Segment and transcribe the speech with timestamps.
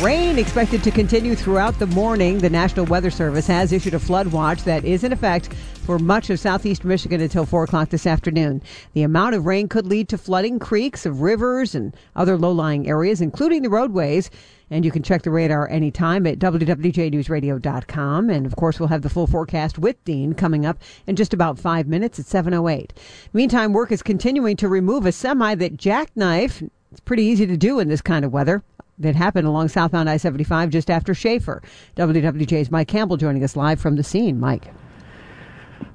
[0.00, 2.38] Rain expected to continue throughout the morning.
[2.38, 6.30] The National Weather Service has issued a flood watch that is in effect for much
[6.30, 8.62] of southeast Michigan until 4 o'clock this afternoon.
[8.92, 12.88] The amount of rain could lead to flooding creeks of rivers and other low lying
[12.88, 14.30] areas, including the roadways.
[14.70, 18.30] And you can check the radar anytime at WWJNewsRadio.com.
[18.30, 21.58] And of course, we'll have the full forecast with Dean coming up in just about
[21.58, 22.90] five minutes at 7.08.
[23.32, 26.62] Meantime, work is continuing to remove a semi that jackknife.
[26.92, 28.62] It's pretty easy to do in this kind of weather
[28.98, 31.62] that happened along southbound I 75 just after Schaefer.
[31.96, 34.40] WWJ's Mike Campbell joining us live from the scene.
[34.40, 34.68] Mike.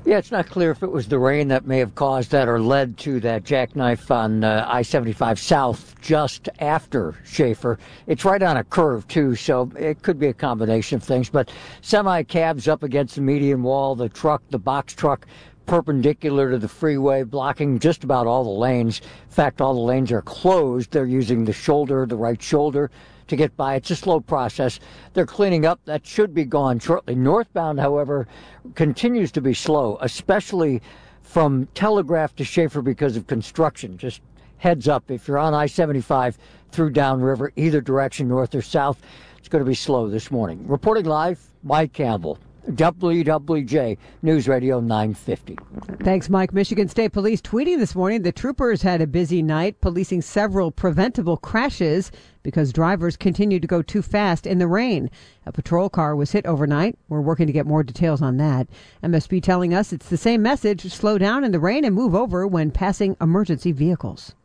[0.06, 2.60] Yeah, it's not clear if it was the rain that may have caused that or
[2.60, 7.80] led to that jackknife on uh, I 75 South just after Schaefer.
[8.06, 11.30] It's right on a curve, too, so it could be a combination of things.
[11.30, 15.26] But semi cabs up against the median wall, the truck, the box truck
[15.66, 19.00] perpendicular to the freeway, blocking just about all the lanes.
[19.00, 20.92] In fact, all the lanes are closed.
[20.92, 22.92] They're using the shoulder, the right shoulder,
[23.28, 23.76] to get by.
[23.76, 24.80] It's a slow process.
[25.14, 25.80] They're cleaning up.
[25.86, 27.16] That should be gone shortly.
[27.16, 28.28] Northbound, however,
[28.76, 30.82] continues to be slow, especially
[31.22, 33.98] from Telegraph to Schaefer because of construction.
[33.98, 34.22] Just
[34.58, 36.38] heads up if you're on I 75
[36.72, 39.02] through downriver, either direction, north or south,
[39.38, 40.66] it's going to be slow this morning.
[40.68, 42.40] Reporting live, Mike Campbell.
[42.70, 45.58] WWJ News Radio 950.
[46.04, 46.54] Thanks, Mike.
[46.54, 51.38] Michigan State Police tweeting this morning the troopers had a busy night policing several preventable
[51.38, 55.10] crashes because drivers continued to go too fast in the rain.
[55.46, 56.98] A patrol car was hit overnight.
[57.10, 58.68] We're working to get more details on that.
[59.04, 62.48] MSP telling us it's the same message slow down in the rain and move over
[62.48, 64.36] when passing emergency vehicles.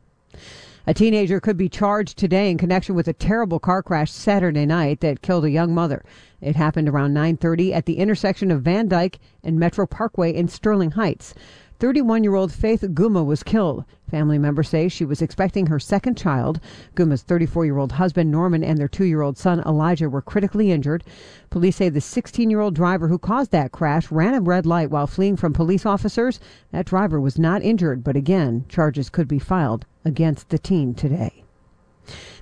[0.89, 5.01] A teenager could be charged today in connection with a terrible car crash Saturday night
[5.01, 6.03] that killed a young mother.
[6.41, 10.93] It happened around 9:30 at the intersection of Van Dyke and Metro Parkway in Sterling
[10.93, 11.35] Heights.
[11.79, 13.85] 31-year-old Faith Guma was killed.
[14.11, 16.59] Family members say she was expecting her second child.
[16.95, 21.05] Guma's 34-year-old husband Norman and their 2-year-old son Elijah were critically injured.
[21.51, 25.37] Police say the 16-year-old driver who caused that crash ran a red light while fleeing
[25.37, 26.41] from police officers.
[26.73, 31.45] That driver was not injured, but again, charges could be filed against the teen today.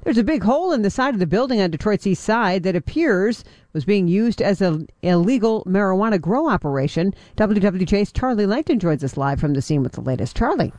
[0.04, 2.76] There's a big hole in the side of the building on Detroit's east side that
[2.76, 7.12] appears was being used as an illegal marijuana grow operation.
[7.36, 10.36] WWJ's Charlie Langton joins us live from the scene with the latest.
[10.36, 10.72] Charlie.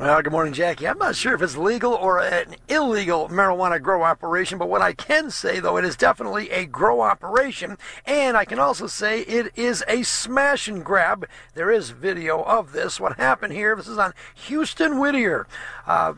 [0.00, 0.88] Well, good morning, Jackie.
[0.88, 4.94] I'm not sure if it's legal or an illegal marijuana grow operation, but what I
[4.94, 9.52] can say, though, it is definitely a grow operation, and I can also say it
[9.56, 11.28] is a smash and grab.
[11.52, 12.98] There is video of this.
[12.98, 13.76] What happened here?
[13.76, 14.14] This is on
[14.46, 15.46] Houston Whittier.
[15.86, 16.14] Uh,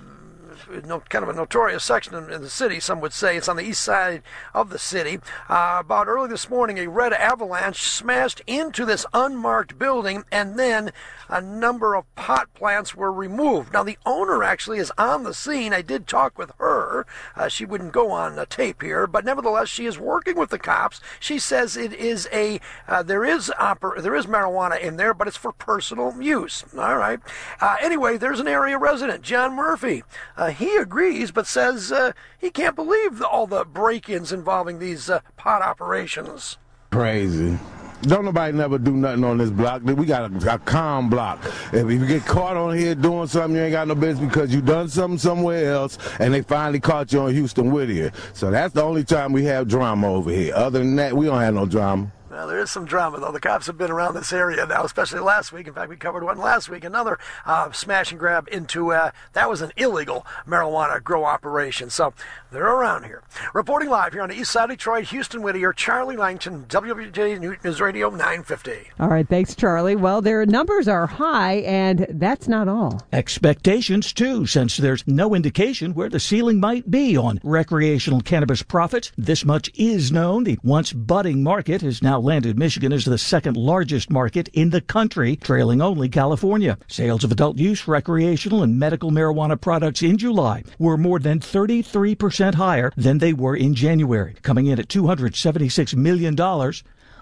[1.08, 2.80] kind of a notorious section in, the city.
[2.80, 4.22] Some would say it's on the east side
[4.54, 5.20] of the city.
[5.48, 10.92] Uh, about early this morning, a red avalanche smashed into this unmarked building, and then
[11.28, 13.72] a number of pot plants were removed.
[13.72, 15.72] Now, the owner actually is on the scene.
[15.72, 17.06] I did talk with her.
[17.36, 21.00] Uh, she wouldn't go on tape here, but nevertheless, she is working with the cops.
[21.20, 25.28] She says it is a uh, there is oper- there is marijuana in there, but
[25.28, 26.64] it's for personal use.
[26.76, 27.20] All right.
[27.60, 30.02] Uh, anyway, there's an area resident, John Murphy.
[30.42, 35.08] Uh, he agrees, but says uh, he can't believe the, all the break-ins involving these
[35.08, 36.58] uh, pot operations.
[36.90, 37.56] Crazy.
[38.02, 39.82] Don't nobody never do nothing on this block.
[39.84, 41.38] We got a, a calm block.
[41.72, 44.60] If you get caught on here doing something, you ain't got no business because you
[44.60, 48.10] done something somewhere else, and they finally caught you on Houston Whittier.
[48.32, 50.56] So that's the only time we have drama over here.
[50.56, 52.10] Other than that, we don't have no drama.
[52.32, 53.30] Well, there is some drama, though.
[53.30, 55.66] The cops have been around this area now, especially last week.
[55.66, 56.82] In fact, we covered one last week.
[56.82, 61.90] Another uh, smash and grab into uh, that was an illegal marijuana grow operation.
[61.90, 62.14] So
[62.50, 63.22] they're around here.
[63.52, 67.80] Reporting live here on the east side of Detroit, Houston Whittier, Charlie Langton, WWJ News
[67.82, 68.92] Radio 950.
[68.98, 69.96] All right, thanks, Charlie.
[69.96, 73.02] Well, their numbers are high, and that's not all.
[73.12, 79.12] Expectations, too, since there's no indication where the ceiling might be on recreational cannabis profits.
[79.18, 80.44] This much is known.
[80.44, 84.80] The once budding market has now landed Michigan as the second largest market in the
[84.80, 86.78] country, trailing only California.
[86.88, 92.54] Sales of adult use, recreational, and medical marijuana products in July were more than 33%
[92.54, 96.36] higher than they were in January, coming in at $276 million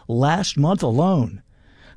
[0.06, 1.42] last month alone.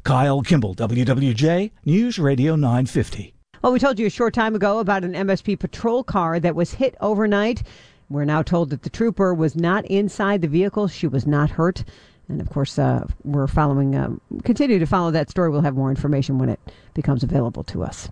[0.04, 3.34] Kyle Kimball, WWJ, News Radio 950.
[3.62, 6.74] Well, we told you a short time ago about an MSP patrol car that was
[6.74, 7.64] hit overnight.
[8.10, 10.90] We're now told that the trooper was not inside the vehicle.
[10.90, 11.86] She was not hurt.
[12.34, 14.10] And of course, uh, we're following, uh,
[14.44, 15.52] continue to follow that story.
[15.52, 16.60] We'll have more information when it
[16.96, 18.10] becomes available to us.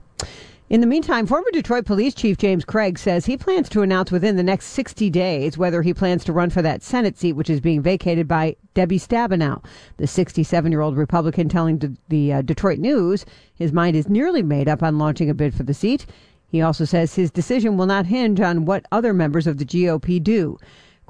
[0.70, 4.36] In the meantime, former Detroit Police Chief James Craig says he plans to announce within
[4.36, 7.60] the next 60 days whether he plans to run for that Senate seat, which is
[7.60, 9.66] being vacated by Debbie Stabenow.
[9.98, 13.26] The 67 year old Republican telling the uh, Detroit News
[13.56, 16.06] his mind is nearly made up on launching a bid for the seat.
[16.48, 20.24] He also says his decision will not hinge on what other members of the GOP
[20.24, 20.60] do.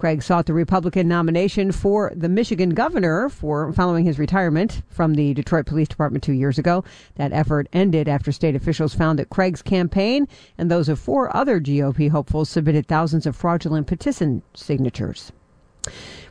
[0.01, 5.35] Craig sought the Republican nomination for the Michigan governor for following his retirement from the
[5.35, 6.83] Detroit Police Department two years ago.
[7.17, 10.27] That effort ended after state officials found that Craig's campaign
[10.57, 15.31] and those of four other GOP hopefuls submitted thousands of fraudulent petition signatures.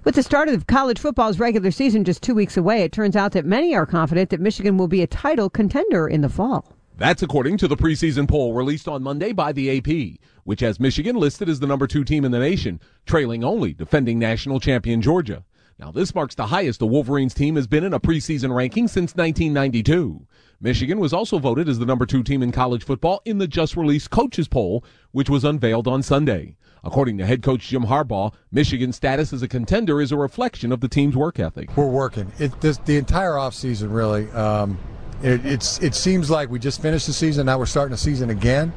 [0.02, 3.30] With the start of college football's regular season just two weeks away, it turns out
[3.32, 6.74] that many are confident that Michigan will be a title contender in the fall.
[7.00, 11.16] That's according to the preseason poll released on Monday by the AP, which has Michigan
[11.16, 15.42] listed as the number two team in the nation, trailing only defending national champion Georgia.
[15.78, 19.14] Now, this marks the highest the Wolverines team has been in a preseason ranking since
[19.14, 20.26] 1992.
[20.60, 23.78] Michigan was also voted as the number two team in college football in the just
[23.78, 26.58] released coaches poll, which was unveiled on Sunday.
[26.84, 30.80] According to head coach Jim Harbaugh, Michigan's status as a contender is a reflection of
[30.80, 31.74] the team's work ethic.
[31.78, 32.30] We're working.
[32.38, 34.30] It, this, the entire offseason, really.
[34.32, 34.78] Um,
[35.22, 37.46] it, it's it seems like we just finished the season.
[37.46, 38.72] Now we're starting the season again.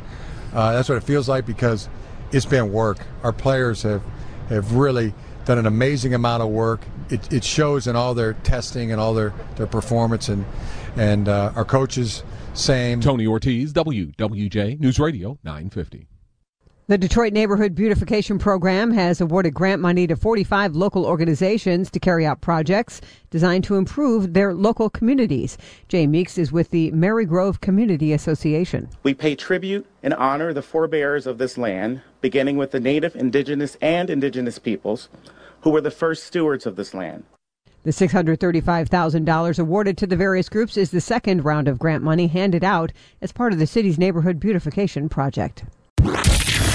[0.54, 1.90] Uh, that's what it feels like because
[2.32, 3.00] it's been work.
[3.24, 4.04] Our players have
[4.50, 5.14] have really
[5.46, 6.82] done an amazing amount of work.
[7.10, 10.46] It, it shows in all their testing and all their, their performance and
[10.96, 12.24] and uh, our coaches
[12.54, 13.02] same.
[13.02, 16.08] Tony Ortiz, WWJ News Radio 950.
[16.88, 22.26] The Detroit Neighborhood Beautification Program has awarded grant money to 45 local organizations to carry
[22.26, 23.00] out projects
[23.30, 25.58] designed to improve their local communities.
[25.88, 28.90] Jay Meeks is with the Marygrove Community Association.
[29.02, 33.78] We pay tribute and honor the forebears of this land, beginning with the native, indigenous,
[33.80, 35.08] and indigenous peoples
[35.62, 37.24] who were the first stewards of this land.
[37.84, 42.66] The $635,000 awarded to the various groups is the second round of grant money handed
[42.66, 42.92] out
[43.22, 45.64] as part of the city's neighborhood beautification project.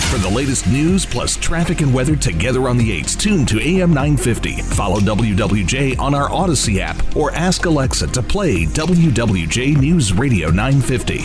[0.09, 3.91] For the latest news plus traffic and weather together on the 8s, tune to AM
[3.91, 4.63] 950.
[4.63, 11.25] Follow WWJ on our Audacy app or ask Alexa to play WWJ News Radio 950.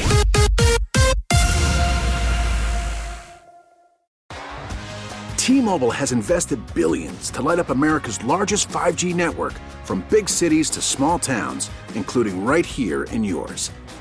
[5.38, 9.54] T-Mobile has invested billions to light up America's largest 5G network
[9.86, 13.72] from big cities to small towns, including right here in yours.